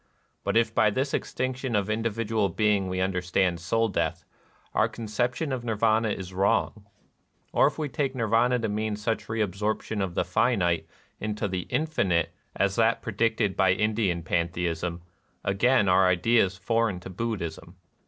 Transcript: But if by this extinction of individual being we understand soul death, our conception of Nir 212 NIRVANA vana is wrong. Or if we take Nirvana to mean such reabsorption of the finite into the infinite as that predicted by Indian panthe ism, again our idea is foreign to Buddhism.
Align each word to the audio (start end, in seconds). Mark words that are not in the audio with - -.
But 0.43 0.57
if 0.57 0.73
by 0.73 0.89
this 0.89 1.13
extinction 1.13 1.75
of 1.75 1.87
individual 1.87 2.49
being 2.49 2.89
we 2.89 2.99
understand 2.99 3.59
soul 3.59 3.87
death, 3.87 4.25
our 4.73 4.89
conception 4.89 5.51
of 5.51 5.63
Nir 5.63 5.75
212 5.75 6.01
NIRVANA 6.01 6.09
vana 6.15 6.19
is 6.19 6.33
wrong. 6.33 6.85
Or 7.53 7.67
if 7.67 7.77
we 7.77 7.87
take 7.87 8.15
Nirvana 8.15 8.57
to 8.57 8.67
mean 8.67 8.95
such 8.95 9.27
reabsorption 9.27 10.03
of 10.03 10.15
the 10.15 10.25
finite 10.25 10.87
into 11.19 11.47
the 11.47 11.67
infinite 11.69 12.33
as 12.55 12.77
that 12.77 13.03
predicted 13.03 13.55
by 13.55 13.73
Indian 13.73 14.23
panthe 14.23 14.57
ism, 14.67 15.03
again 15.43 15.87
our 15.87 16.07
idea 16.07 16.45
is 16.45 16.57
foreign 16.57 16.99
to 17.01 17.11
Buddhism. 17.11 17.75